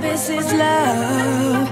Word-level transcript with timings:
this 0.00 0.28
is 0.28 0.52
love. 0.52 1.67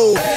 Oh. 0.00 0.27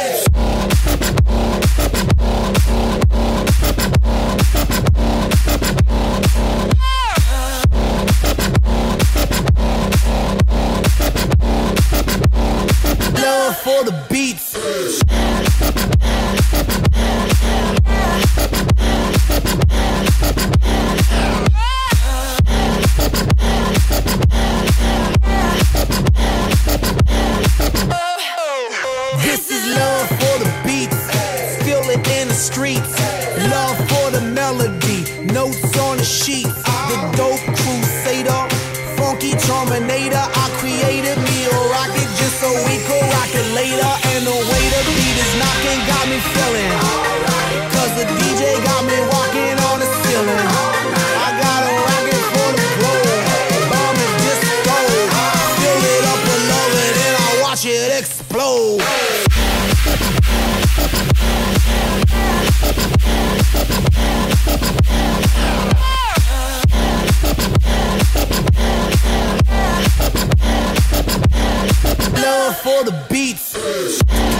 Peace. 73.81 74.30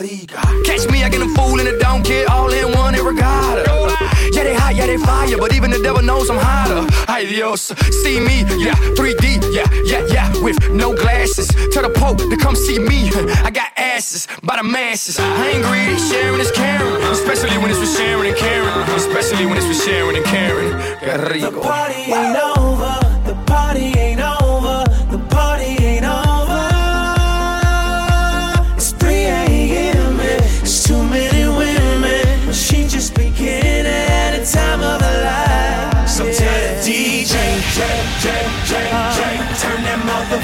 Rica. 0.00 0.40
Catch 0.64 0.90
me 0.90 1.02
I 1.04 1.08
get 1.08 1.22
a 1.22 1.28
fool 1.34 1.60
and 1.60 1.68
I 1.68 1.78
don't 1.78 2.04
care, 2.04 2.28
all 2.30 2.52
in 2.52 2.72
one 2.72 2.94
it 2.94 3.02
regatta. 3.02 3.64
Yeah, 4.32 4.44
they 4.44 4.54
hot, 4.54 4.74
yeah, 4.74 4.86
they 4.86 4.98
fire, 4.98 5.36
but 5.38 5.54
even 5.54 5.70
the 5.70 5.78
devil 5.78 6.02
knows 6.02 6.30
I'm 6.30 6.38
hotter. 6.38 6.86
Dios, 7.28 7.72
see 8.02 8.18
me, 8.20 8.40
yeah, 8.58 8.74
3D, 8.98 9.54
yeah, 9.54 9.64
yeah, 9.84 10.04
yeah, 10.06 10.42
with 10.42 10.58
no 10.70 10.94
glasses. 10.94 11.48
Tell 11.72 11.82
the 11.82 11.88
Pope 11.88 12.18
to 12.18 12.36
come 12.36 12.56
see 12.56 12.78
me, 12.78 13.10
I 13.44 13.50
got 13.50 13.70
asses 13.76 14.26
by 14.42 14.56
the 14.56 14.64
masses. 14.64 15.18
I 15.18 15.50
ain't 15.50 15.64
greedy, 15.64 15.98
sharing 15.98 16.40
is 16.40 16.50
caring, 16.50 17.02
especially 17.12 17.56
when 17.58 17.70
it's 17.70 17.78
with 17.78 17.96
sharing 17.96 18.28
and 18.28 18.36
caring, 18.36 18.68
especially 18.96 19.46
when 19.46 19.56
it's 19.56 19.66
with 19.66 19.82
Sharon 19.82 20.16
and 20.16 20.24
Karen. 20.24 20.70
The 21.40 21.60
party 21.62 22.12
ain't 22.12 22.71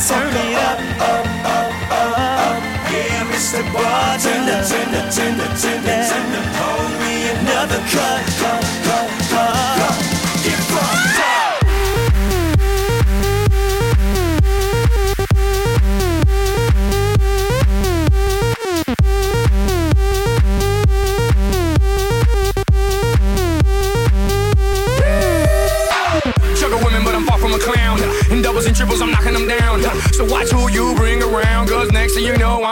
turn 0.07 0.33
me 0.33 0.55
up, 0.55 0.79
up, 1.01 1.27
up, 1.45 1.73
up. 1.91 2.19
up, 2.19 2.63
Yeah, 2.91 3.27
Mr. 3.33 3.63
Bartender, 3.73 4.63
tender, 4.63 5.11
tender, 5.11 5.11
tender, 5.11 5.49
tender, 5.59 5.99
tender, 6.11 6.45
hold 6.55 6.93
me 7.03 7.15
another 7.35 7.83
cut. 7.91 8.38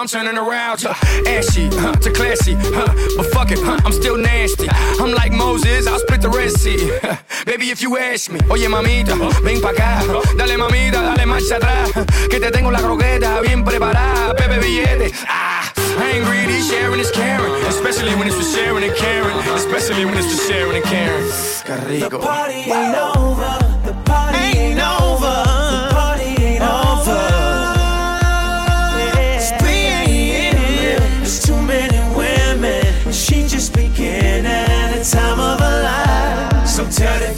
I'm 0.07 0.23
turning 0.23 0.39
around 0.39 0.79
to 0.87 0.91
ashy, 1.27 1.67
huh, 1.67 1.97
to 1.97 2.13
classy, 2.13 2.55
huh, 2.55 2.95
but 3.17 3.27
fuck 3.35 3.51
it, 3.51 3.59
huh, 3.59 3.81
I'm 3.85 3.91
still 3.91 4.17
nasty. 4.17 4.69
I'm 4.71 5.11
like 5.11 5.33
Moses, 5.33 5.89
I'll 5.89 5.99
split 5.99 6.23
the 6.23 6.29
Red 6.29 6.53
Sea. 6.53 6.79
Baby, 7.45 7.71
if 7.71 7.83
you 7.83 7.99
ask 7.99 8.31
me, 8.31 8.39
oye 8.49 8.69
mamita, 8.69 9.17
ven 9.43 9.61
pa' 9.61 9.73
acá, 9.73 10.07
dale 10.39 10.57
mamita, 10.57 11.03
dale 11.03 11.27
marcha 11.27 11.57
atrás, 11.57 11.91
que 12.31 12.39
te 12.39 12.53
tengo 12.53 12.71
la 12.71 12.79
croqueta 12.79 13.41
bien 13.41 13.65
preparada, 13.65 14.33
Pepe 14.37 14.61
billete, 14.61 15.13
ah. 15.27 15.73
I 15.99 16.13
ain't 16.13 16.27
greedy, 16.27 16.63
sharing 16.63 17.01
is 17.01 17.11
caring. 17.11 17.53
Especially 17.67 18.15
when 18.15 18.29
it's 18.29 18.37
for 18.37 18.45
sharing 18.45 18.85
and 18.85 18.95
caring. 18.95 19.37
Especially 19.57 20.05
when 20.05 20.15
it's 20.17 20.31
for 20.31 20.53
sharing 20.53 20.77
and 20.77 20.85
caring. 20.85 21.27
Qué 21.65 21.89
rico. 21.89 22.11
The 22.11 22.19
party 22.19 22.71
wow. 22.71 23.16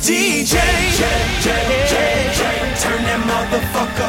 DJ, 0.01 0.55
DJ, 0.55 1.05
DJ, 1.43 1.95
DJ, 2.31 2.43
turn 2.81 3.03
that 3.03 3.21
motherfucker 3.27 4.08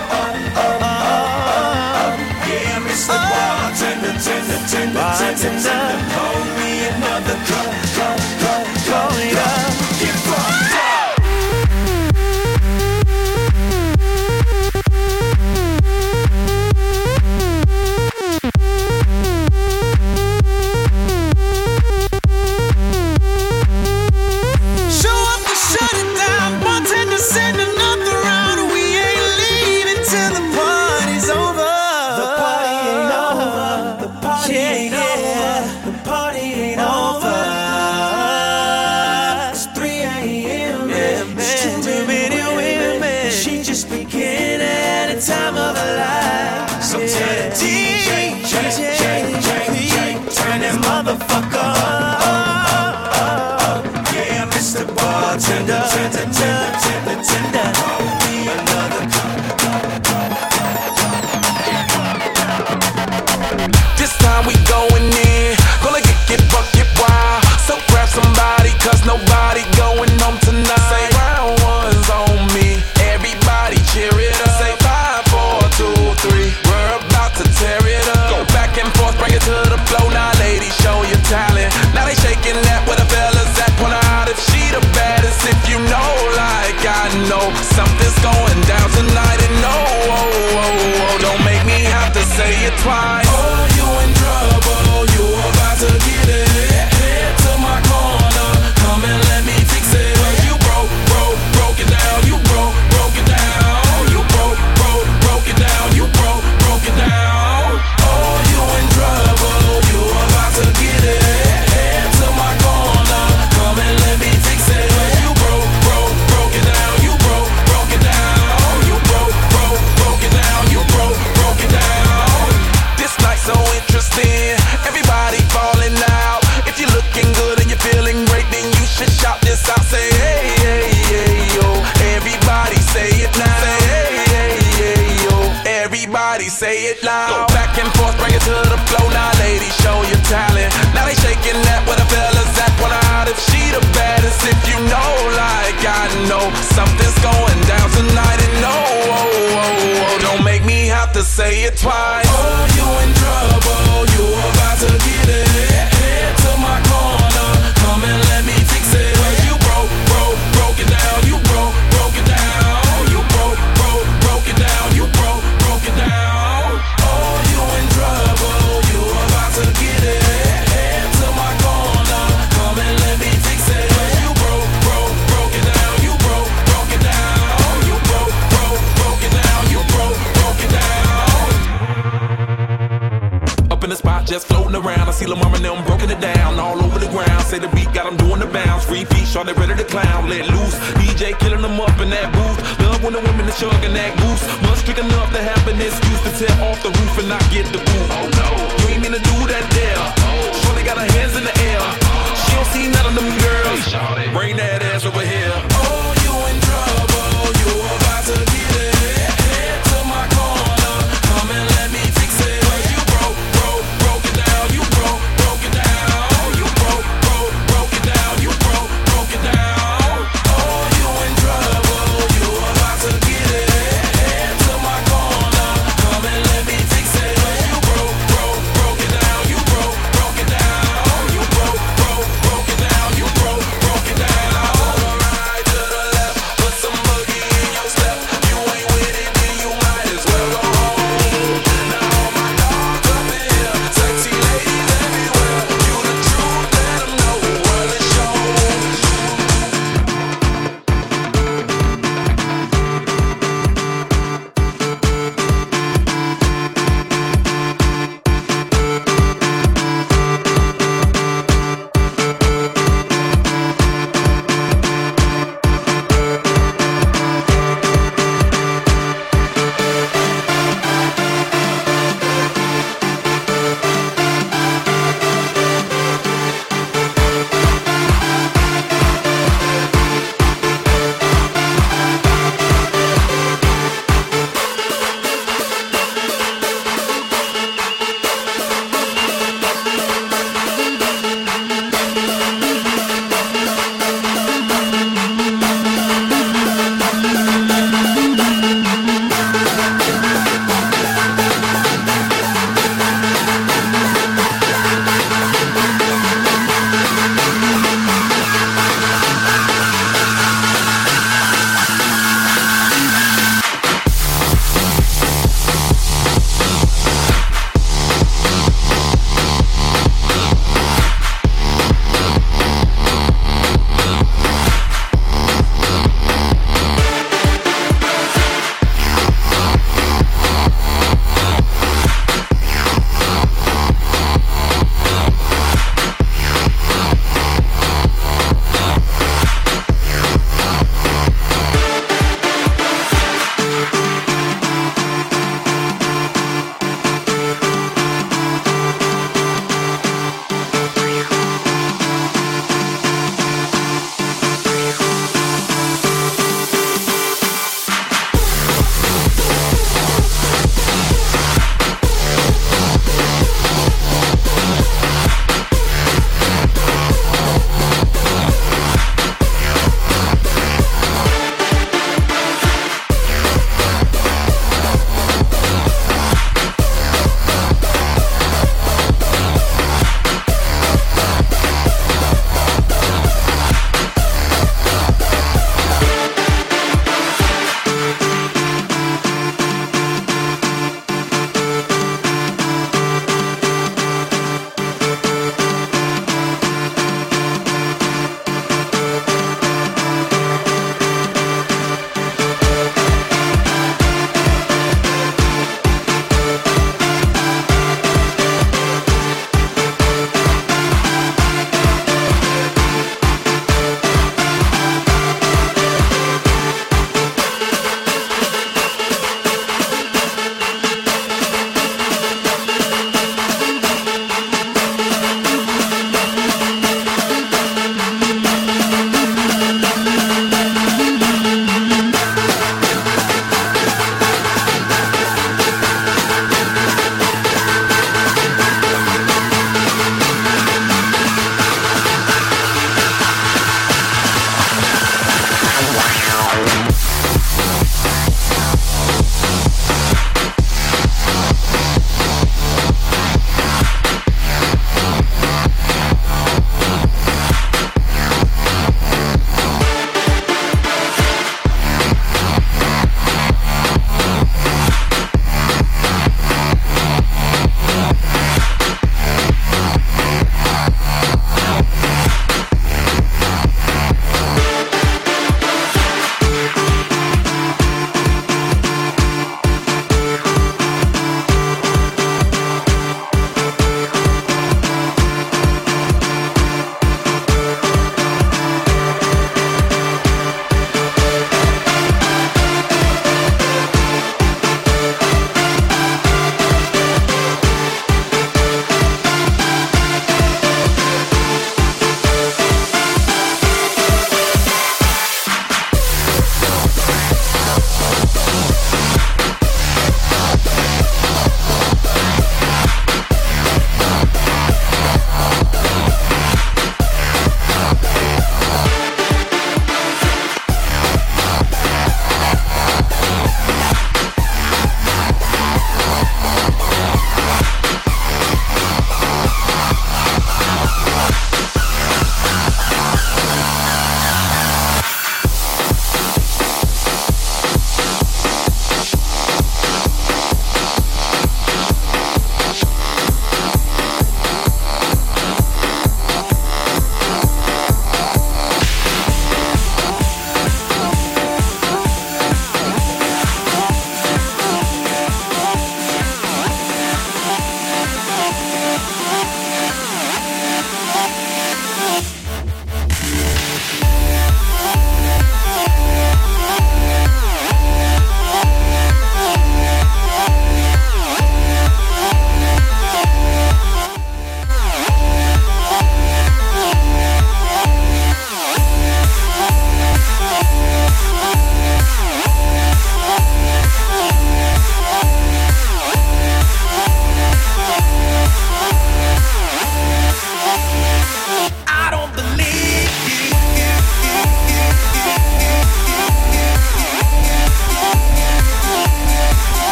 twice. 92.81 93.18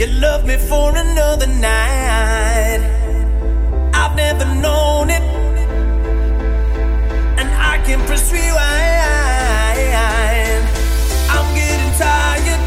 You 0.00 0.06
love 0.06 0.46
me 0.46 0.56
for 0.56 0.96
another 0.96 1.46
night. 1.46 2.80
I've 3.92 4.16
never 4.16 4.46
known 4.46 5.10
it, 5.10 5.20
and 7.38 7.48
I 7.70 7.82
can 7.84 8.00
press 8.06 8.32
rewind. 8.32 8.60
I'm 11.28 11.54
getting 11.54 11.92
tired. 11.98 12.62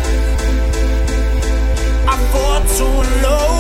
I 2.08 2.16
fought 2.32 2.68
too 2.78 3.02
long. 3.28 3.53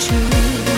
True. 0.00 0.69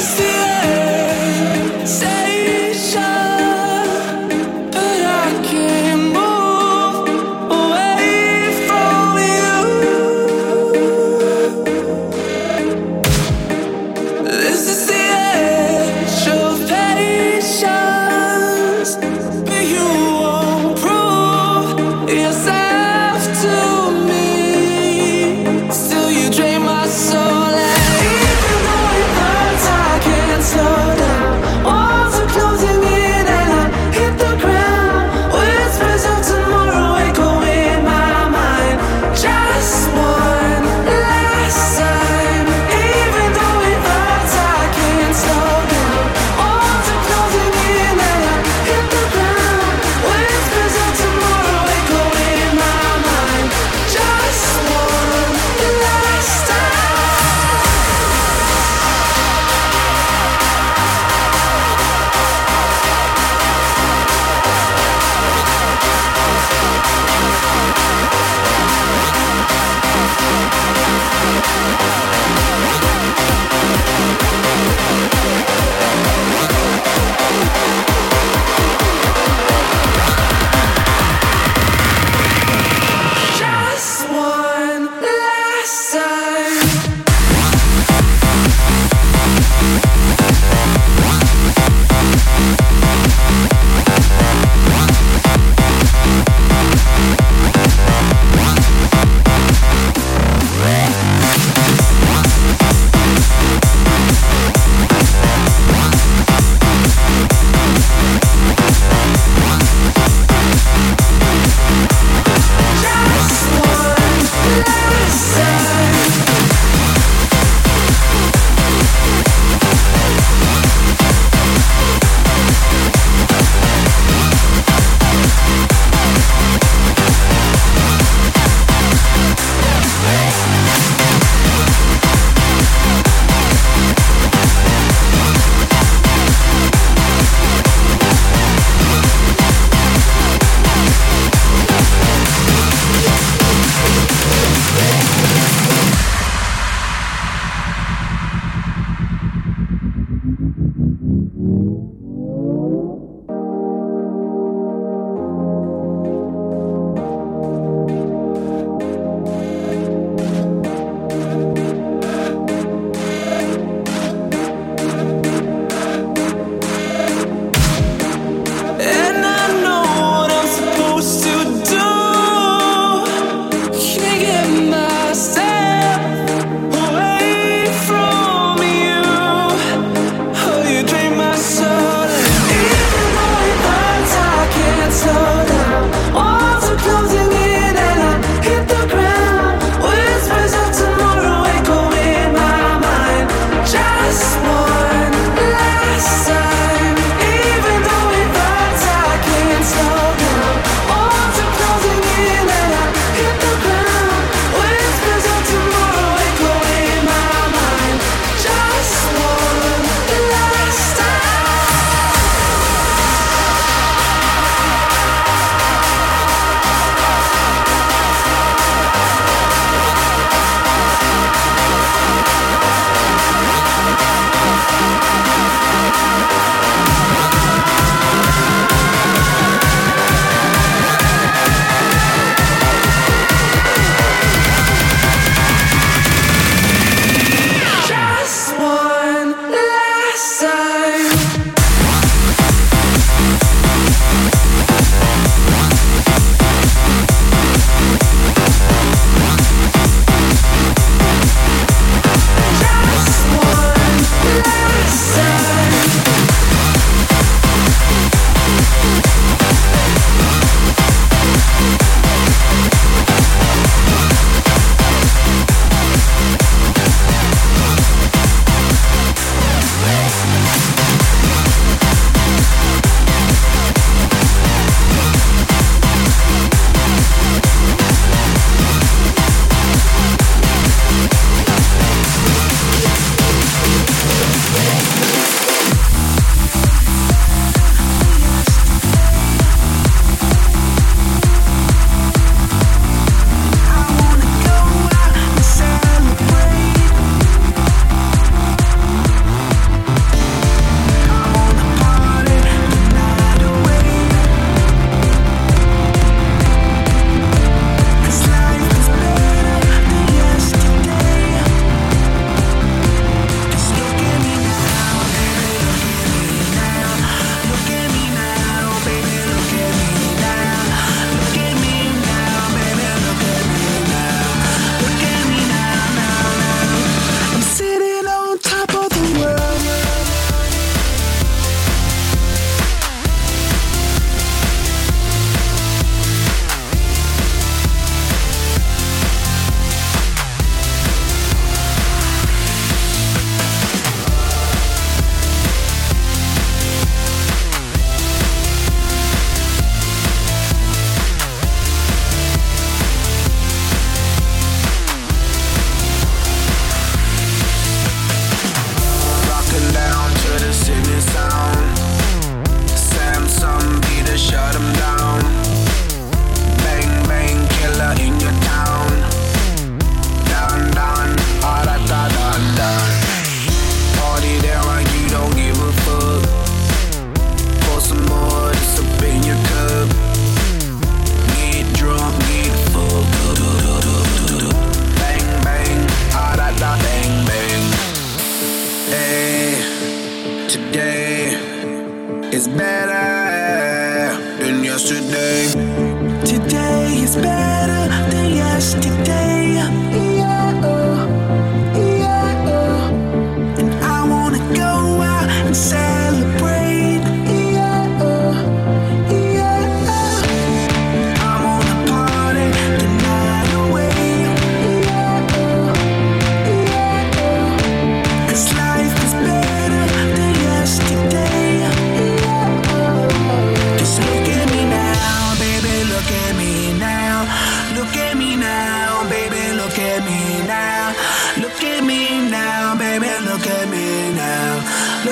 just 0.00 0.18
feel 0.18 0.59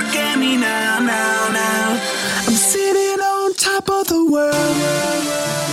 look 0.08 0.16
at 0.16 0.38
me 0.38 0.56
now, 0.56 1.00
now, 1.00 1.48
now. 1.52 2.00
I'm 2.46 2.54
sitting 2.54 3.20
on 3.20 3.52
top 3.54 3.90
of 3.90 4.08
the 4.08 4.24
world. 4.24 5.67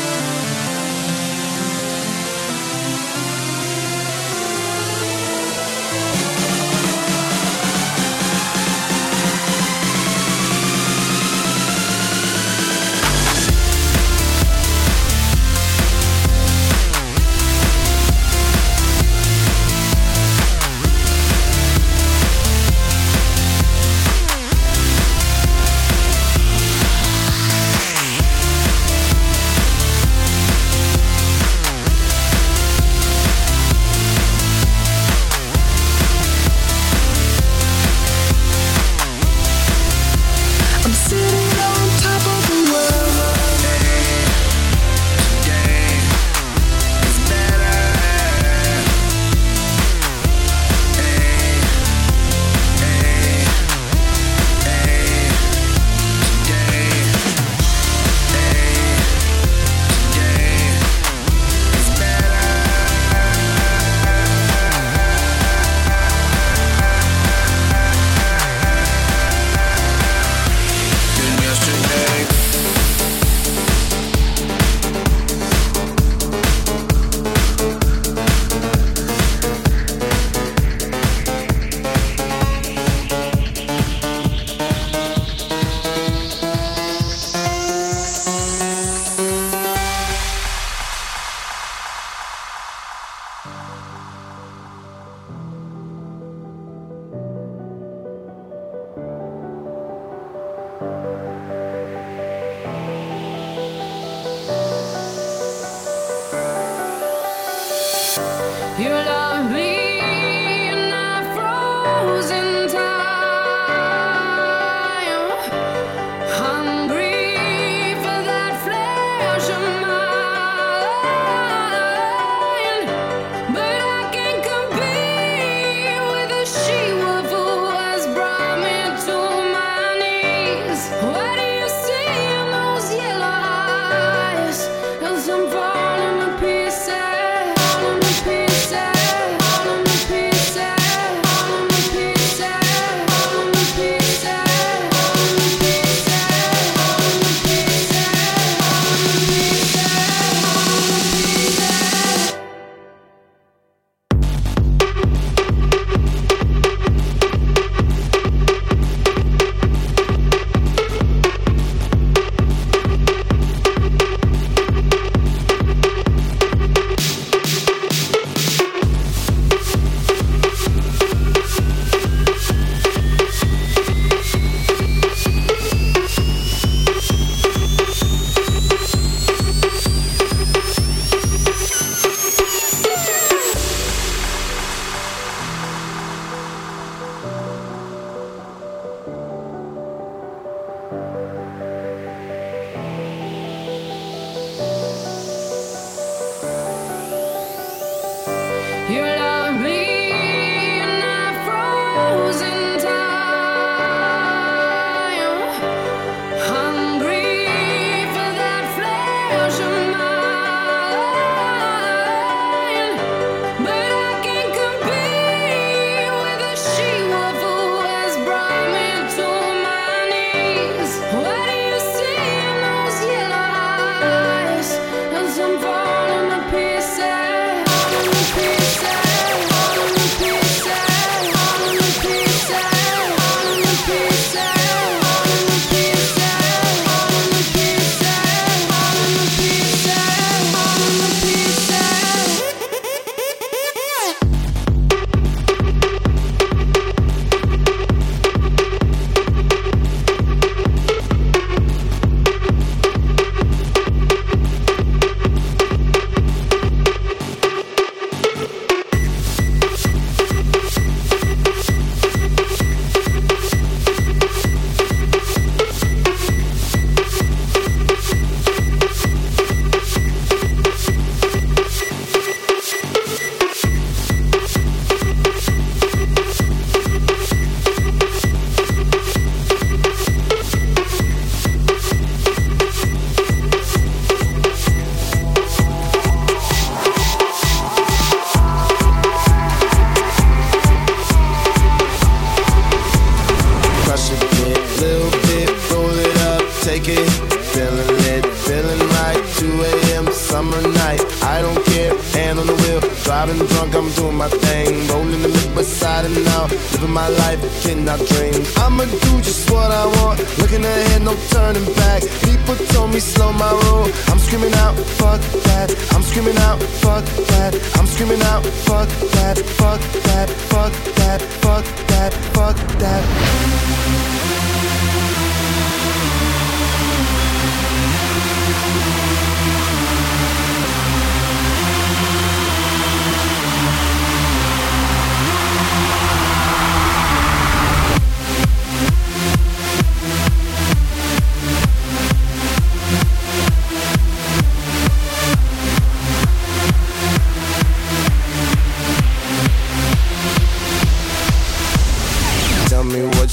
Told 312.73 312.91
me 312.91 312.99
slow 312.99 313.31
my 313.33 313.51
roll. 313.65 313.85
I'm 314.07 314.19
screaming 314.19 314.53
out, 314.55 314.75
fuck 314.99 315.21
that. 315.47 315.69
I'm 315.93 316.03
screaming 316.03 316.37
out, 316.37 316.61
fuck 316.83 317.05
that. 317.31 317.53
I'm 317.75 317.87
screaming 317.87 318.21
out, 318.21 318.43
fuck 318.67 318.89
that, 319.15 319.37
fuck 319.59 319.79
that, 320.07 320.29
fuck 320.51 320.73
that, 320.95 321.21
fuck 321.21 321.65
that, 321.87 322.13
fuck 322.33 322.55
that. 322.79 324.05
Tell 324.05 324.14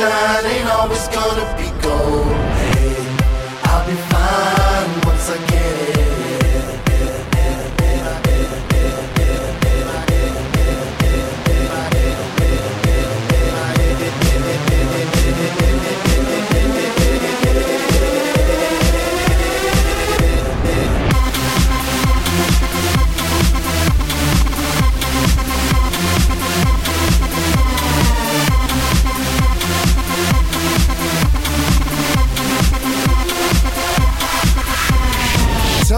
Ain't 0.00 0.68
always 0.68 1.08
gonna 1.08 1.56
be 1.56 1.75